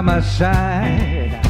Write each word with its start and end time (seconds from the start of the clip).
By 0.00 0.14
my 0.14 0.20
side. 0.20 1.44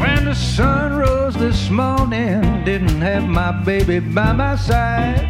When 0.00 0.24
the 0.24 0.34
sun 0.34 0.96
rose 0.96 1.34
this 1.34 1.70
morning, 1.70 2.64
didn't 2.64 3.00
have 3.00 3.28
my 3.28 3.52
baby 3.52 4.00
by 4.00 4.32
my 4.32 4.56
side. 4.56 5.24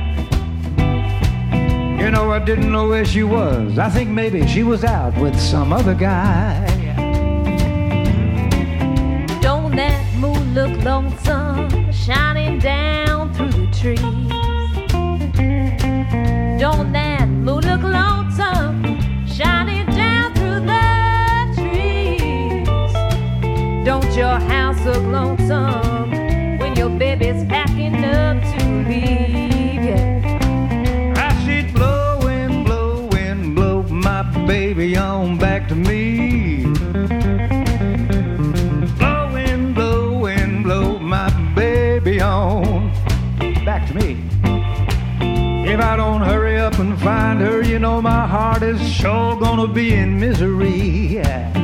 You 2.00 2.10
know, 2.10 2.30
I 2.32 2.38
didn't 2.38 2.72
know 2.72 2.88
where 2.88 3.04
she 3.04 3.24
was. 3.24 3.78
I 3.78 3.90
think 3.90 4.08
maybe 4.08 4.46
she 4.46 4.62
was 4.62 4.84
out 4.84 5.14
with 5.18 5.38
some 5.38 5.70
other 5.70 5.94
guy. 5.94 6.64
Don't 9.42 9.76
that 9.76 10.02
moon 10.16 10.54
look 10.54 10.82
lonesome, 10.82 11.92
shining 11.92 12.58
down 12.58 13.34
through 13.34 13.52
the 13.52 13.66
trees? 13.70 14.00
Don't 16.58 16.90
that 16.92 17.28
moon 17.28 17.60
look 17.60 17.82
lonesome, 17.82 18.09
look 24.84 25.02
lonesome 25.02 26.10
when 26.58 26.74
your 26.74 26.90
baby's 26.90 27.44
packing 27.44 28.04
up 28.04 28.40
to 28.42 28.64
leave? 28.88 29.84
Yeah. 29.84 31.14
I 31.16 31.44
see 31.44 31.70
blow 31.72 32.20
wind, 32.24 32.64
blow 32.64 33.06
wind, 33.12 33.54
blow 33.54 33.82
my 33.82 34.22
baby 34.46 34.96
on 34.96 35.36
back 35.36 35.68
to 35.68 35.74
me. 35.74 36.64
Blow 38.98 39.32
wind, 39.32 39.74
blow 39.74 40.18
wind, 40.18 40.64
blow 40.64 40.98
my 40.98 41.28
baby 41.54 42.20
on 42.20 42.90
back 43.64 43.86
to 43.88 43.94
me. 43.94 44.16
If 45.72 45.80
I 45.80 45.96
don't 45.96 46.22
hurry 46.22 46.58
up 46.58 46.78
and 46.78 46.98
find 47.00 47.40
her, 47.40 47.62
you 47.62 47.78
know 47.78 48.00
my 48.00 48.26
heart 48.26 48.62
is 48.62 48.80
sure 48.82 49.36
gonna 49.38 49.68
be 49.68 49.94
in 49.94 50.18
misery. 50.18 51.18
Yeah. 51.18 51.59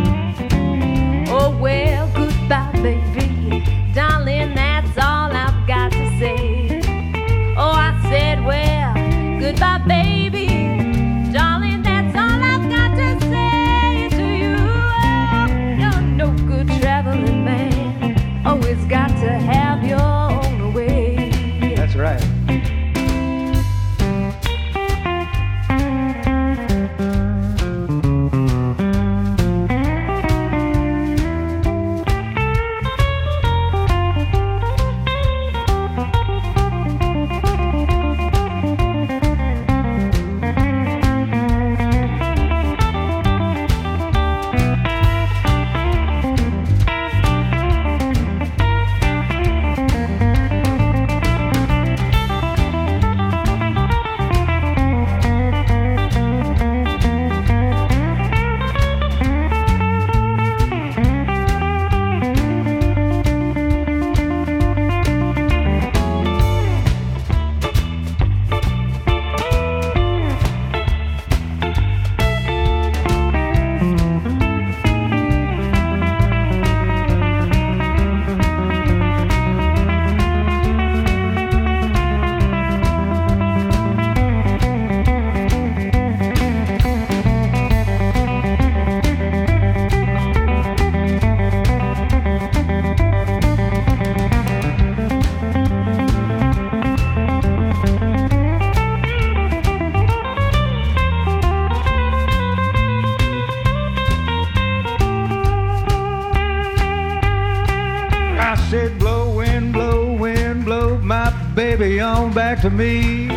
Back 111.87 112.61
to 112.63 112.69
me. 112.69 113.29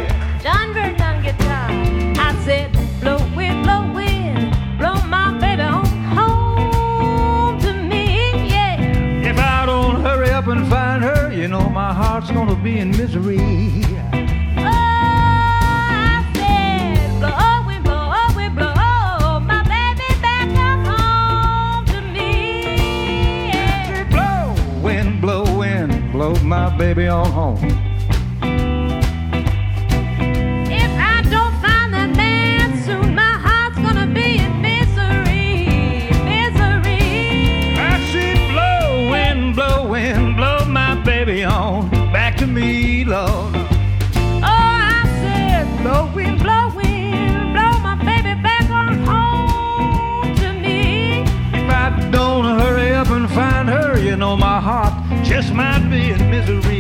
John 0.42 0.74
Burton 0.74 1.00
on 1.02 1.24
guitar. 1.24 1.70
I 2.18 2.36
said, 2.44 2.72
blow 3.00 3.18
wind, 3.36 3.64
blow 3.64 3.94
wind, 3.94 4.52
blow 4.80 4.96
my 5.04 5.38
baby 5.40 5.62
on 5.62 5.86
home 5.86 7.60
to 7.60 7.74
me, 7.74 8.50
yeah. 8.50 8.82
If 9.30 9.38
I 9.38 9.68
don't 9.68 10.02
hurry 10.02 10.32
up 10.32 10.48
and 10.48 10.68
find 10.68 11.04
her, 11.04 11.32
you 11.32 11.48
know 11.48 11.70
my 11.70 11.94
heart's 11.94 12.32
gonna 12.32 12.56
be 12.56 12.80
in 12.80 12.90
misery. 12.90 13.38
Oh, 14.58 14.66
I 14.66 16.26
said, 16.34 17.20
blow 17.20 17.68
wind, 17.68 17.84
blow 17.84 18.36
wind, 18.36 18.56
blow 18.56 19.40
my 19.42 19.62
baby 19.64 20.10
back 20.24 20.50
home 20.88 21.86
to 21.86 22.02
me. 22.02 23.52
Blow 24.10 24.56
wind, 24.82 25.22
blow, 25.22 25.44
wind, 25.56 26.12
blow 26.12 26.34
my 26.44 26.76
baby 26.78 27.08
on 27.08 27.32
home. 27.32 27.79
Just 55.24 55.54
might 55.54 55.90
be 55.90 56.12
in 56.12 56.30
misery. 56.30 56.79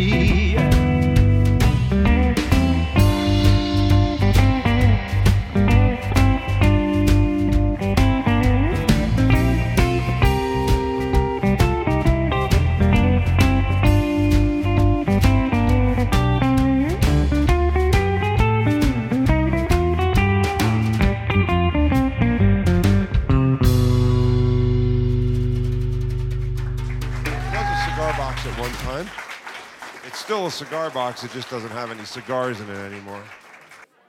cigar 30.59 30.89
box, 30.89 31.23
it 31.23 31.31
just 31.31 31.49
doesn't 31.49 31.69
have 31.69 31.89
any 31.89 32.03
cigars 32.03 32.59
in 32.59 32.69
it 32.69 32.75
anymore. 32.75 33.23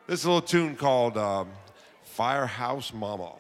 This 0.09 0.25
little 0.25 0.43
tune 0.43 0.75
called 0.75 1.17
um, 1.17 1.49
Firehouse 2.03 2.93
Mama. 2.93 3.35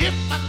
If 0.00 0.14
I 0.30 0.47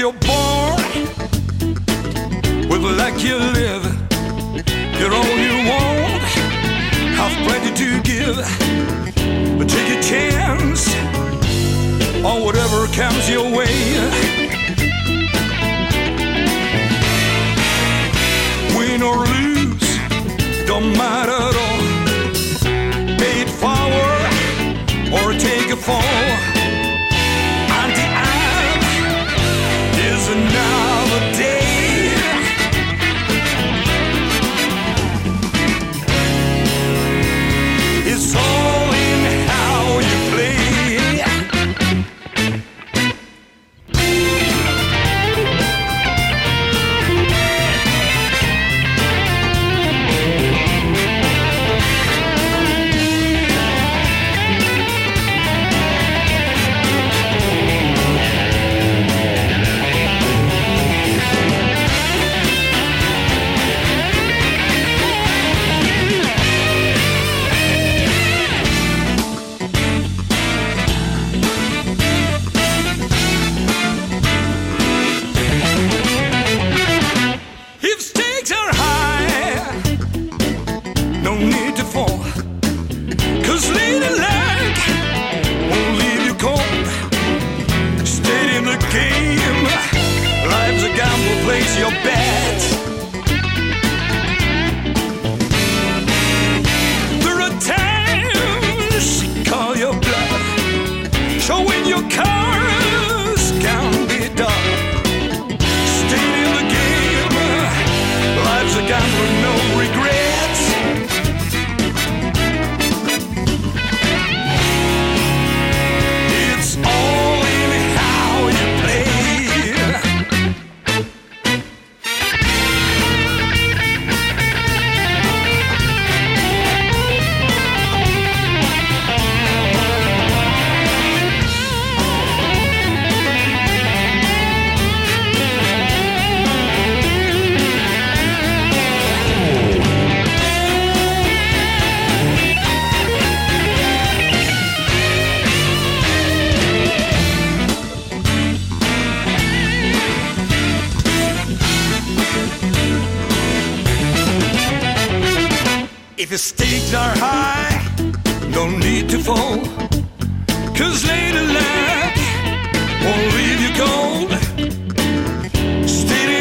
your 0.00 0.29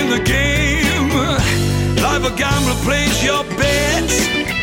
the 0.09 0.19
game. 0.23 1.09
Life 2.03 2.25
a 2.25 2.35
gambler 2.35 2.75
plays 2.83 3.23
your 3.23 3.43
bets. 3.57 4.58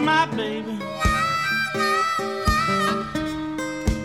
my 0.00 0.26
baby. 0.36 0.78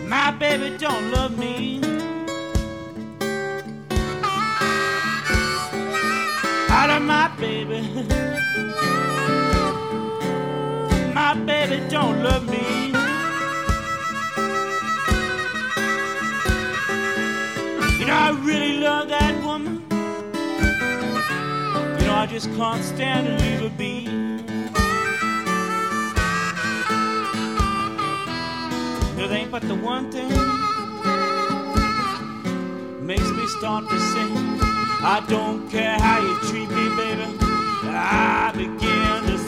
My 0.06 0.30
baby 0.32 0.76
don't 0.78 1.10
love 1.10 1.38
me. 1.38 1.80
Out 6.70 6.90
of 6.90 7.02
my 7.02 7.28
baby. 7.38 7.80
My 11.14 11.34
baby 11.34 11.88
don't 11.88 12.22
love 12.22 12.48
me. 12.48 12.86
You 17.98 18.06
know 18.06 18.14
I 18.14 18.30
really 18.42 18.78
love 18.78 19.08
that 19.08 19.34
woman. 19.44 19.82
You 22.00 22.06
know 22.06 22.14
I 22.14 22.26
just 22.28 22.52
can't 22.54 22.82
stand 22.82 23.26
to 23.26 23.44
leave 23.44 23.60
her 23.60 23.68
be. 23.78 24.33
It 29.24 29.30
ain't 29.30 29.50
but 29.50 29.62
the 29.62 29.74
one 29.74 30.12
thing 30.12 30.28
makes 33.06 33.30
me 33.30 33.46
start 33.58 33.88
to 33.88 33.98
sing. 33.98 34.36
I 35.00 35.24
don't 35.26 35.66
care 35.70 35.98
how 35.98 36.20
you 36.20 36.38
treat 36.50 36.68
me, 36.68 36.88
baby. 36.94 37.24
I 37.88 38.52
begin 38.54 39.32
to 39.32 39.38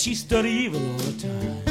she 0.00 0.14
study 0.14 0.48
evil 0.48 0.80
all 0.80 0.96
the 0.96 1.12
time. 1.20 1.62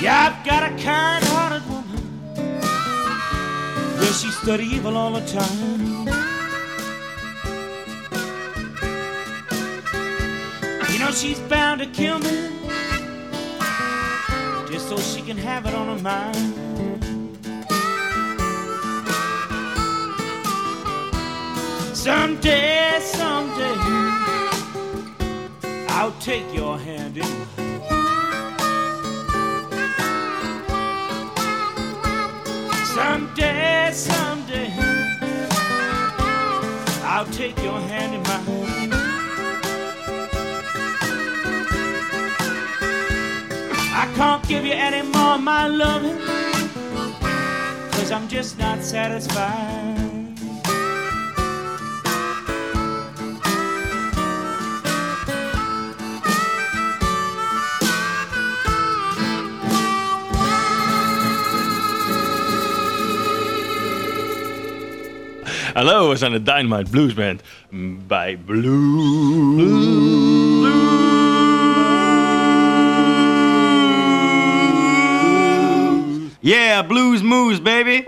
Yeah, 0.00 0.30
I've 0.30 0.46
got 0.46 0.62
a 0.62 0.68
kind-hearted 0.80 1.68
woman. 1.68 2.00
Yeah, 4.00 4.12
she 4.12 4.30
study 4.30 4.66
evil 4.66 4.96
all 4.96 5.10
the 5.14 5.26
time. 5.26 6.06
You 10.92 10.98
know 11.00 11.10
she's 11.10 11.40
bound 11.40 11.80
to 11.80 11.86
kill 11.86 12.20
me 12.20 12.50
just 14.70 14.88
so 14.88 14.96
she 14.96 15.22
can 15.22 15.36
have 15.38 15.66
it 15.66 15.74
on 15.74 15.88
her 15.88 16.02
mind. 16.04 16.63
Someday, 22.04 23.00
someday, 23.00 23.76
I'll 25.88 26.12
take 26.20 26.44
your 26.52 26.78
hand 26.78 27.16
in 27.16 27.22
mine. 27.22 27.80
Someday, 32.94 33.90
someday, 33.94 34.70
I'll 37.04 37.24
take 37.32 37.56
your 37.62 37.80
hand 37.80 38.14
in 38.16 38.22
mine. 38.24 38.92
I 43.96 44.12
can't 44.14 44.46
give 44.46 44.66
you 44.66 44.74
any 44.74 45.00
more 45.08 45.36
of 45.36 45.40
my 45.40 45.68
loving, 45.68 46.18
cause 47.92 48.12
I'm 48.12 48.28
just 48.28 48.58
not 48.58 48.82
satisfied. 48.82 49.83
Hallo, 65.74 66.08
we 66.08 66.16
zijn 66.16 66.32
de 66.32 66.42
Dynamite 66.42 66.90
Blues 66.90 67.14
Band 67.14 67.42
bij 68.06 68.38
Blue. 68.44 68.72
Yeah, 76.40 76.86
Blues 76.86 77.22
Moose, 77.22 77.62
baby. 77.62 78.04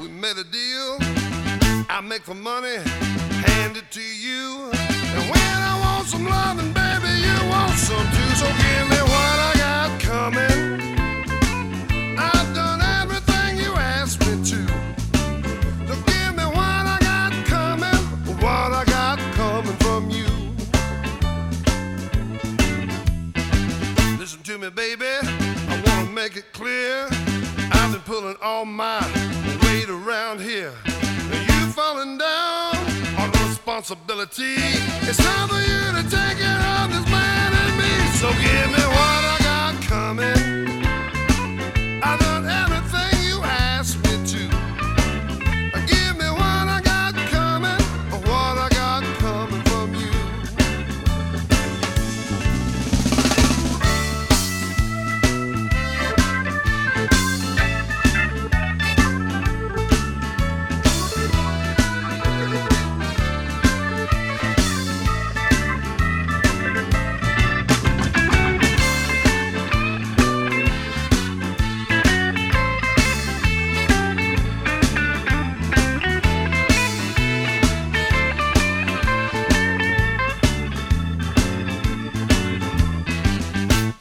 We 0.00 0.08
made 0.08 0.38
a 0.38 0.44
deal. 0.44 0.98
I 1.90 2.00
make 2.02 2.24
the 2.24 2.34
money, 2.34 2.76
hand 3.46 3.76
it 3.76 3.90
to 3.90 4.00
you. 4.00 4.70
And 5.14 5.30
when 5.30 5.56
I 5.70 5.80
want 5.84 6.06
some 6.06 6.26
loving, 6.26 6.72
baby, 6.72 7.12
you 7.26 7.36
want 7.50 7.74
some 7.78 8.06
too. 8.16 8.30
So 8.40 8.46
give 8.46 8.86
me 8.92 9.00
what 9.12 9.36
I 9.48 9.52
got 9.64 10.00
coming. 10.00 10.80
I've 12.18 12.54
done 12.54 12.80
everything 13.00 13.58
you 13.58 13.72
asked 13.74 14.20
me 14.26 14.34
to. 14.50 14.60
So 15.88 15.94
give 16.10 16.32
me 16.36 16.44
what 16.58 16.84
I 16.94 16.98
got 17.00 17.32
coming, 17.46 17.98
what 18.44 18.70
I 18.80 18.84
got 18.86 19.18
coming 19.34 19.76
from 19.84 20.10
you. 20.10 20.28
Listen 24.18 24.42
to 24.42 24.58
me, 24.58 24.68
baby. 24.70 25.06
I 25.70 25.82
wanna 25.86 26.10
make 26.10 26.36
it 26.36 26.52
clear. 26.52 27.08
I've 27.72 27.92
been 27.92 28.00
pulling 28.02 28.36
all 28.42 28.64
my 28.64 29.00
weight 29.62 29.88
around 29.88 30.40
here. 30.40 30.72
You 31.48 31.66
falling 31.72 32.18
down 32.18 32.76
on 33.18 33.30
responsibility. 33.48 34.56
It's 35.08 35.18
time 35.18 35.48
for 35.48 35.60
you 35.60 35.92
to 35.96 36.02
take 36.08 36.38
care 36.38 36.62
of 36.80 36.90
this 36.92 37.06
man 37.10 37.52
and 37.52 37.72
me. 37.80 37.92
So 38.20 38.28
give 38.44 38.68
me 38.76 38.84
what 38.96 39.22
I 39.34 39.38
got 39.50 39.74
coming. 39.82 40.82
I've 42.02 42.20
done 42.20 42.46
everything 42.46 42.97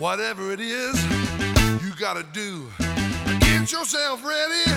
Whatever 0.07 0.53
it 0.53 0.61
is 0.61 0.95
you 1.83 1.91
gotta 1.99 2.23
do, 2.31 2.71
get 3.41 3.69
yourself 3.69 4.23
ready. 4.23 4.71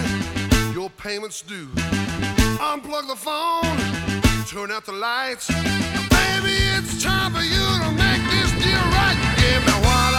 Your 0.74 0.90
payments 0.90 1.40
due. 1.42 1.68
Unplug 2.58 3.06
the 3.06 3.14
phone, 3.14 3.78
turn 4.48 4.72
out 4.72 4.86
the 4.86 4.92
lights. 4.92 5.46
Baby, 5.46 6.56
it's 6.74 7.00
time 7.00 7.32
for 7.32 7.42
you 7.42 7.66
to 7.84 7.90
make 7.92 8.22
this 8.34 8.50
deal 8.58 8.84
right. 8.98 9.18
Give 9.38 9.64
me 9.64 9.72
what 9.86 10.09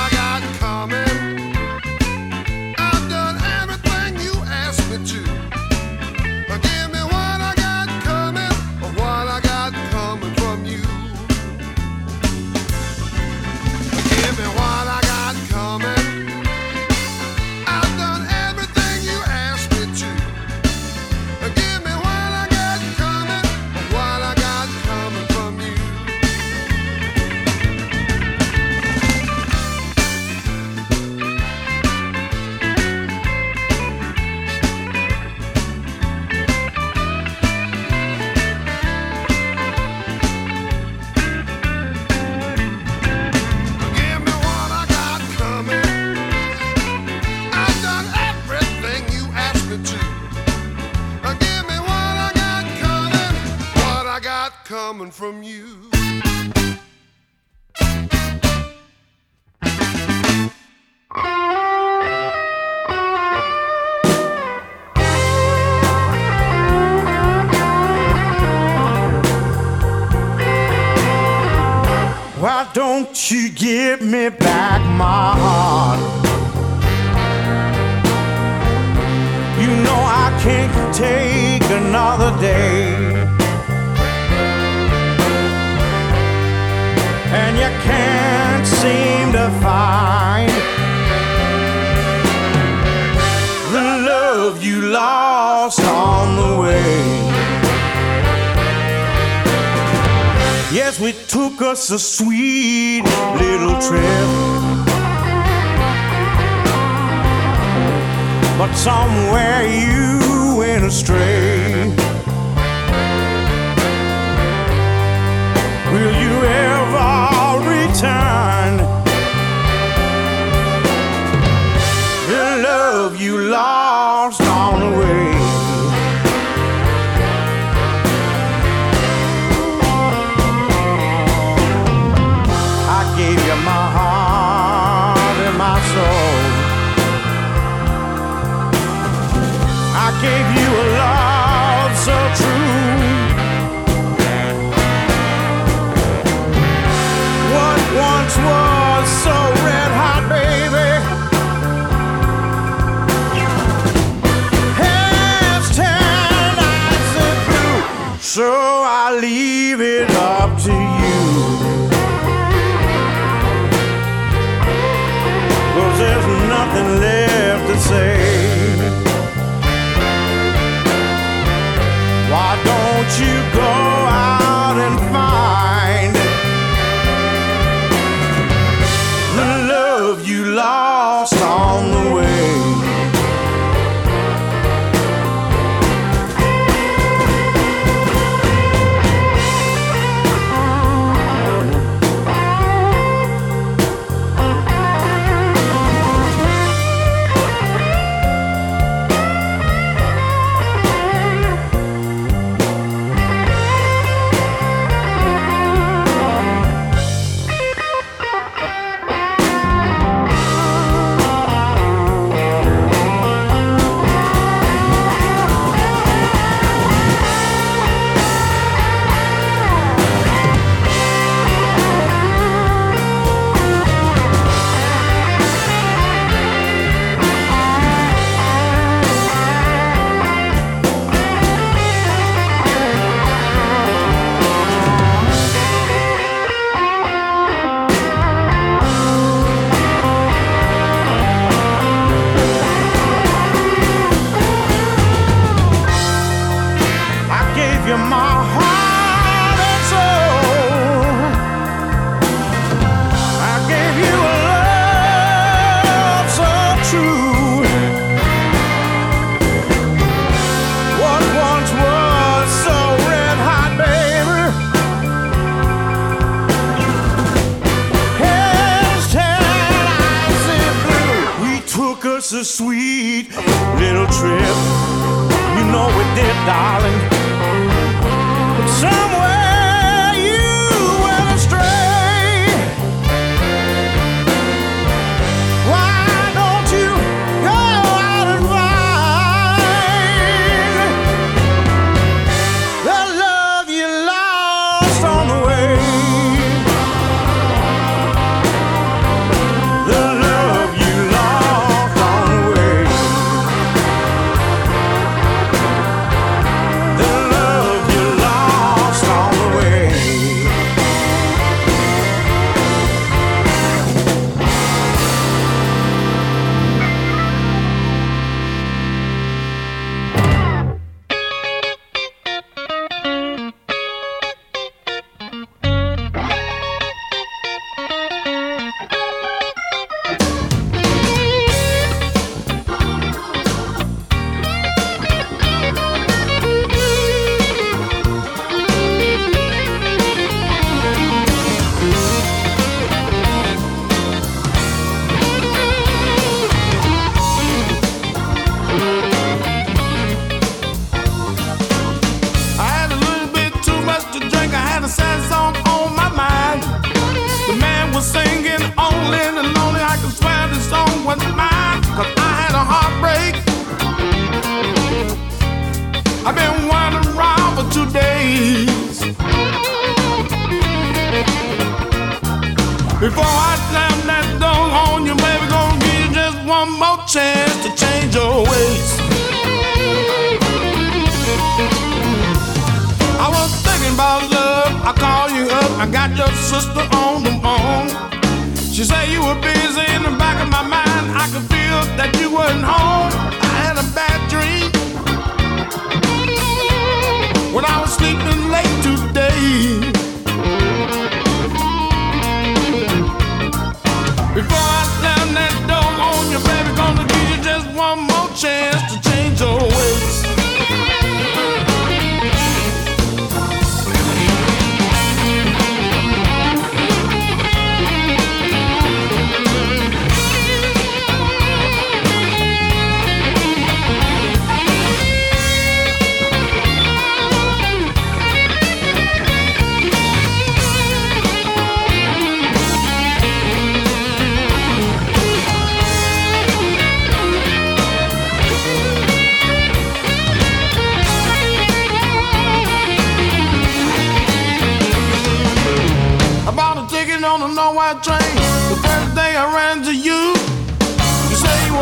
you 73.31 73.49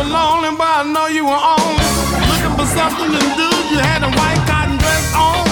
lonely, 0.10 0.50
but 0.58 0.68
I 0.68 0.84
know 0.84 1.08
you 1.08 1.24
were 1.26 1.44
on. 1.56 1.74
Looking 2.30 2.56
for 2.58 2.66
something 2.66 3.12
to 3.14 3.24
do, 3.42 3.50
you 3.72 3.80
had 3.80 4.02
a 4.04 4.12
white 4.18 4.42
cotton 4.50 4.78
dress 4.82 5.06
on. 5.14 5.46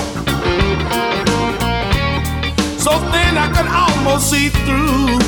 So 2.79 2.91
thin 3.11 3.33
I 3.37 3.47
could 3.55 3.69
almost 3.69 4.29
see 4.31 4.49
through. 4.65 5.19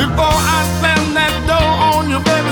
Before 0.00 0.38
I 0.56 0.60
slammed 0.78 1.14
that 1.16 1.34
door 1.46 1.72
on 1.92 2.10
you, 2.10 2.18
baby. 2.24 2.51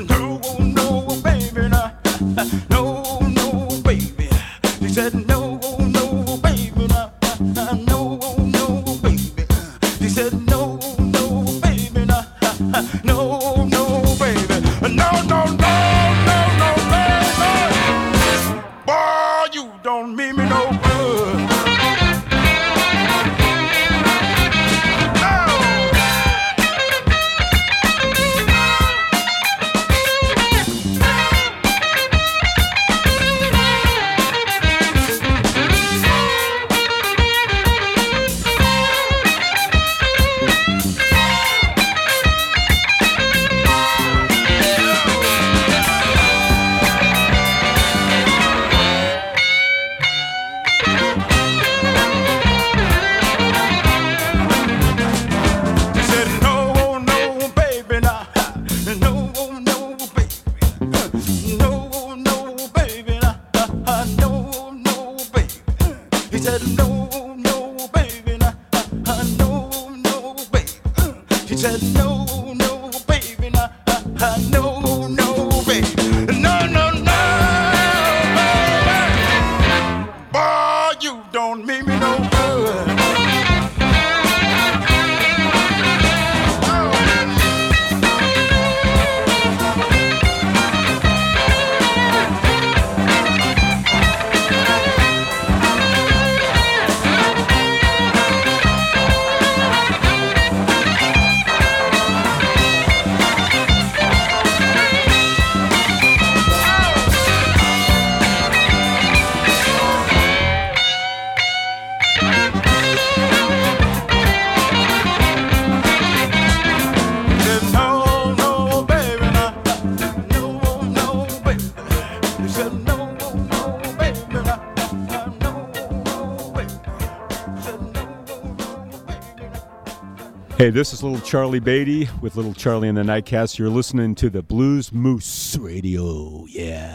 Hey, 130.61 130.69
this 130.69 130.93
is 130.93 131.01
Little 131.01 131.19
Charlie 131.21 131.59
Baty 131.59 132.07
with 132.21 132.35
Little 132.35 132.53
Charlie 132.53 132.87
and 132.87 132.95
the 132.95 133.01
Nightcats. 133.01 133.57
You're 133.57 133.71
listening 133.71 134.13
to 134.13 134.29
the 134.29 134.43
Blues 134.43 134.93
Moose 134.93 135.57
Radio. 135.57 136.45
Yeah. 136.47 136.93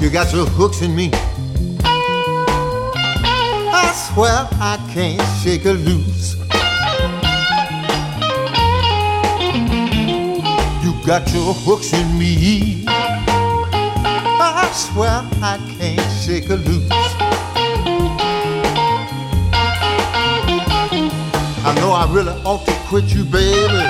You 0.00 0.08
got 0.08 0.32
your 0.32 0.46
hooks 0.46 0.80
in 0.80 0.96
me. 0.96 1.10
I 3.74 3.92
swear 4.10 4.48
I 4.52 4.78
can't 4.94 5.20
shake 5.42 5.64
her 5.64 5.74
loose. 5.74 6.43
Got 11.06 11.30
your 11.34 11.52
hooks 11.52 11.92
in 11.92 12.18
me. 12.18 12.84
I 12.86 14.70
swear 14.72 15.22
I 15.42 15.58
can't 15.78 16.00
shake 16.22 16.44
her 16.46 16.56
loose. 16.56 16.88
I 21.62 21.74
know 21.76 21.92
I 21.92 22.08
really 22.10 22.32
ought 22.44 22.64
to 22.64 22.72
quit 22.88 23.14
you, 23.14 23.24
baby. 23.24 23.84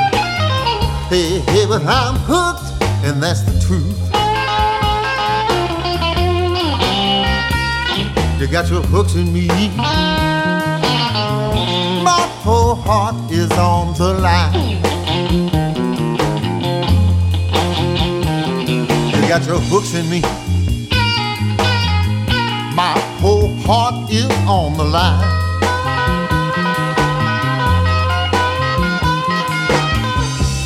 Hey, 1.08 1.38
hey, 1.52 1.66
but 1.68 1.84
I'm 1.84 2.16
hooked, 2.26 2.82
and 3.04 3.22
that's 3.22 3.42
the 3.42 3.60
truth. 3.64 4.00
You 8.40 8.48
got 8.48 8.68
your 8.68 8.82
hooks 8.82 9.14
in 9.14 9.32
me. 9.32 9.46
My 12.02 12.28
whole 12.42 12.74
heart 12.74 13.30
is 13.30 13.52
on 13.52 13.94
the 13.94 14.14
line. 14.14 14.93
Got 19.28 19.46
your 19.46 19.58
hooks 19.58 19.94
in 19.94 20.08
me. 20.10 20.20
My 22.74 22.92
whole 23.20 23.54
heart 23.64 24.10
is 24.12 24.30
on 24.46 24.76
the 24.76 24.84
line. 24.84 25.24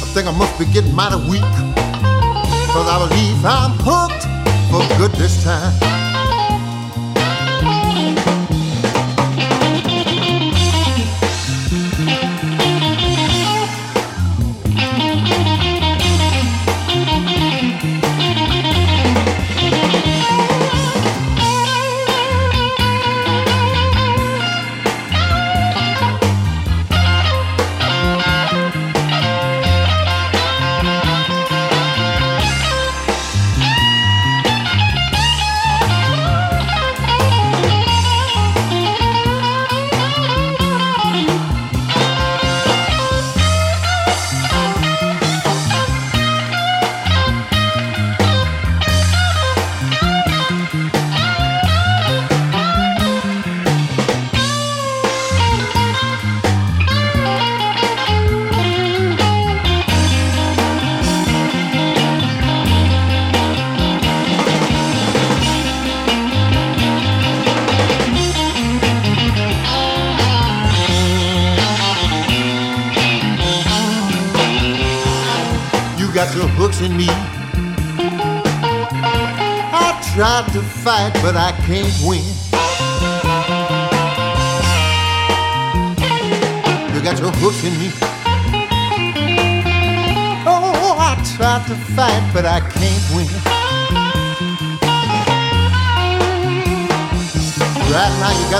I 0.03 0.11
think 0.13 0.27
I 0.27 0.33
must 0.33 0.59
be 0.59 0.65
getting 0.73 0.95
mighty 0.95 1.17
weak. 1.29 1.43
Cause 2.73 2.89
I 2.89 3.07
believe 3.09 3.45
I'm 3.45 3.73
hooked 3.79 4.25
for 4.71 4.99
good 4.99 5.13
this 5.13 5.45
time. 5.45 6.08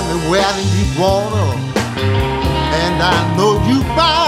Now 0.09 0.57
you 0.57 0.99
water, 0.99 1.49
and 2.81 3.01
I 3.01 3.37
know 3.37 3.53
you 3.67 3.83
bound 3.95 4.18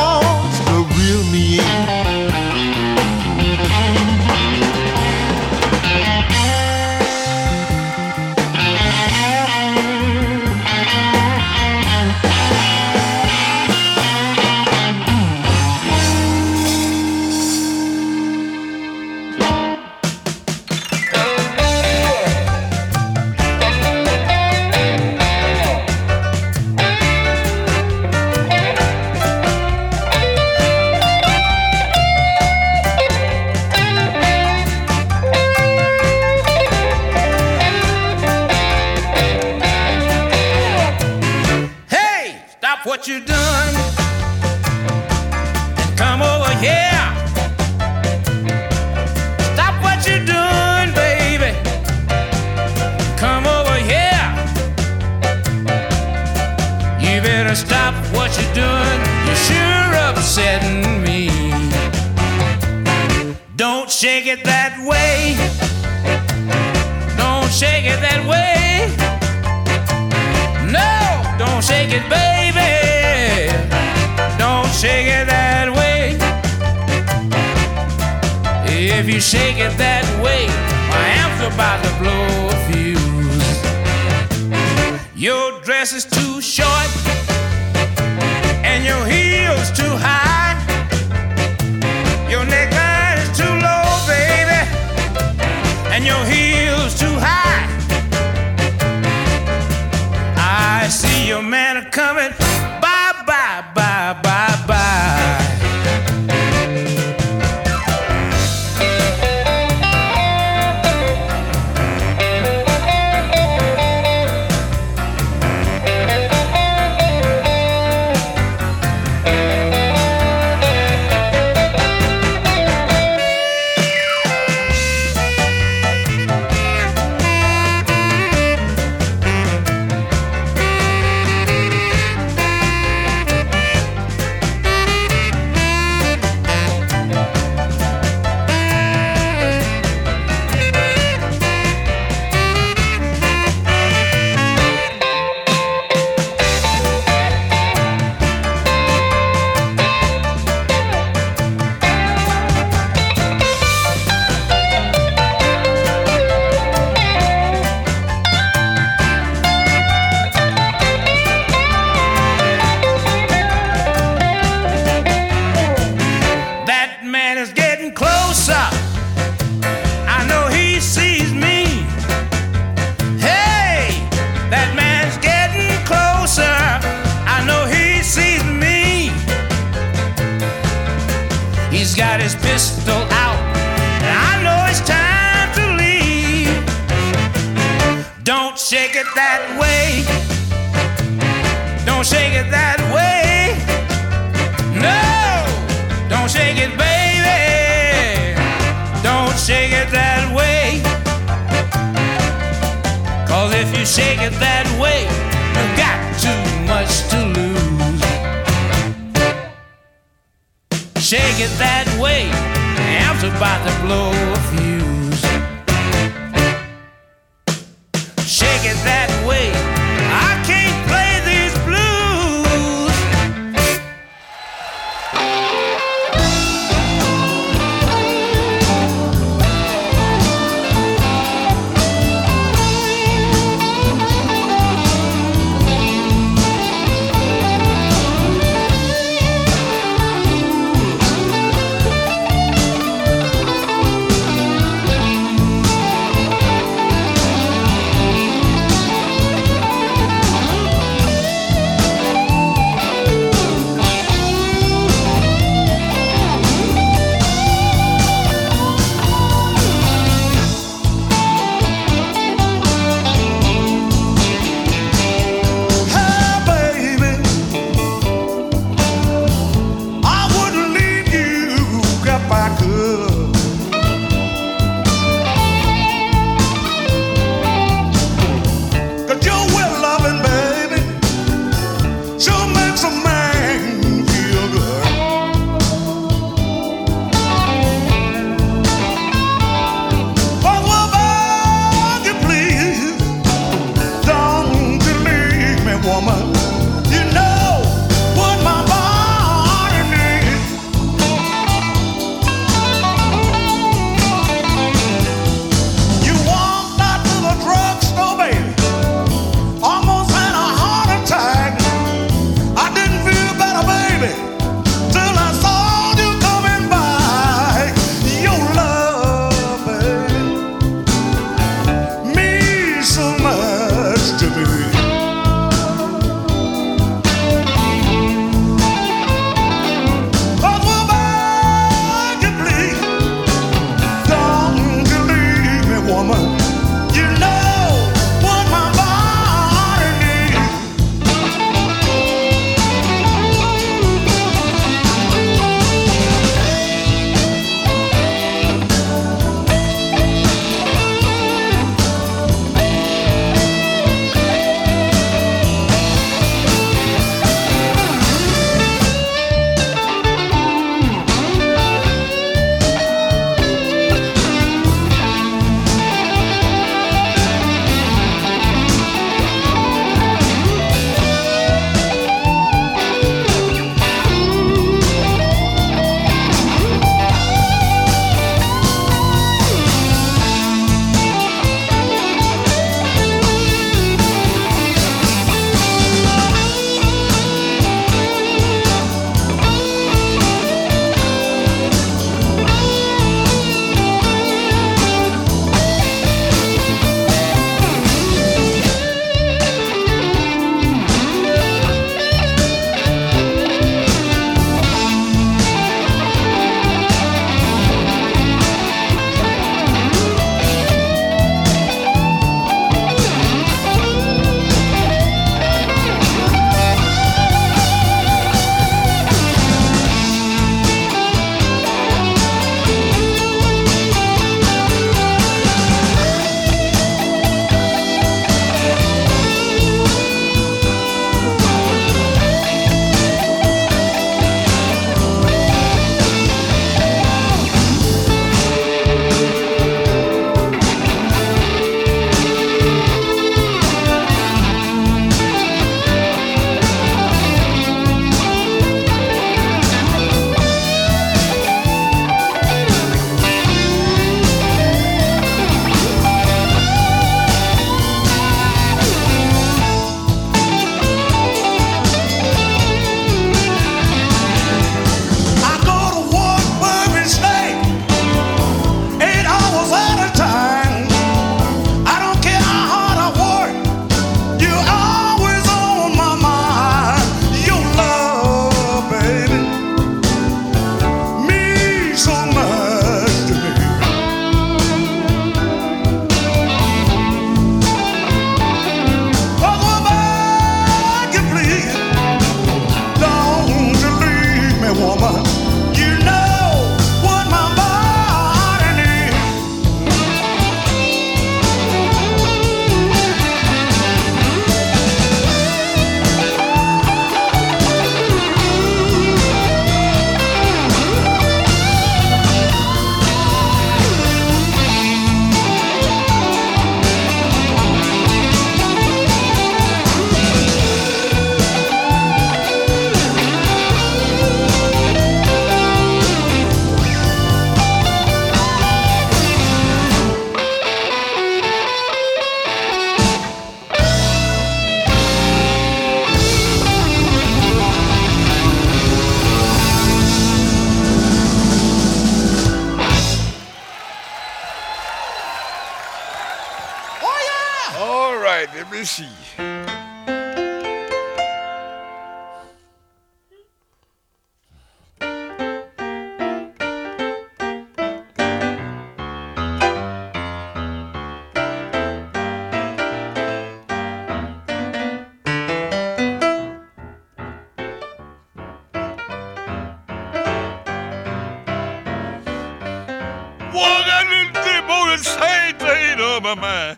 One 573.53 573.85
got 573.85 574.05
this 574.09 574.45
dip 574.45 574.69
on 574.69 574.87
the 574.89 574.97
same 575.03 575.55
thing 575.57 575.99
on 575.99 576.23
my 576.23 576.35
mind. 576.35 576.77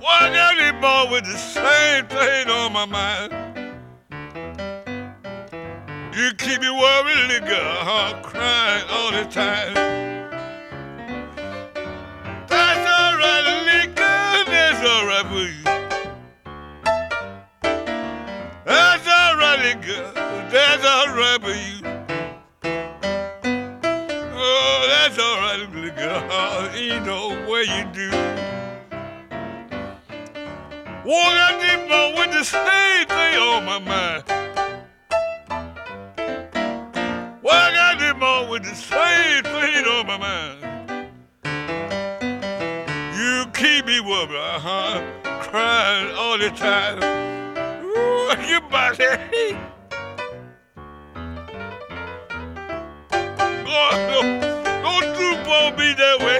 Why 0.00 0.30
got 0.34 0.56
this 0.56 0.72
boy 0.80 1.10
with 1.10 1.24
the 1.24 1.38
same 1.38 2.06
thing 2.06 2.48
on 2.50 2.72
my 2.72 2.84
mind? 2.84 3.32
You 6.14 6.32
keep 6.34 6.60
me 6.60 6.70
worried, 6.70 7.42
huh? 7.48 8.20
crying 8.22 8.84
all 8.90 9.12
the 9.12 9.24
time. 9.30 9.74
That's. 12.48 12.80
That's 18.66 19.06
alright, 19.08 19.58
nigga, 19.58 20.50
that's 20.50 20.84
alright 20.84 21.40
for 21.40 21.48
you. 21.48 21.79
What 27.60 27.68
you 27.68 27.84
do. 27.92 28.10
Got 31.04 31.60
this 31.60 31.76
boy 31.88 32.14
with 32.16 32.30
the 32.32 32.44
same 32.44 33.06
thing 33.06 33.38
on 33.38 33.64
my 33.66 33.78
mind. 33.78 34.24
Got 37.42 37.98
this 37.98 38.14
boy 38.14 38.50
with 38.50 38.62
the 38.62 38.74
same 38.74 39.42
thing 39.44 39.84
on 39.84 40.06
my 40.06 40.16
mind? 40.16 40.58
You 43.18 43.44
keep 43.52 43.84
me 43.84 44.00
worried, 44.00 44.34
uh-huh, 44.34 45.02
crying 45.42 46.14
all 46.16 46.38
the 46.38 46.50
time. 46.50 47.02
Ooh, 47.84 48.32
you 48.48 48.60
body. 48.70 49.56
God, 53.64 53.94
don't, 54.08 54.40
don't 54.82 55.08
do 55.18 55.50
on 55.50 55.76
me 55.76 55.92
that 55.94 56.18
way. 56.20 56.39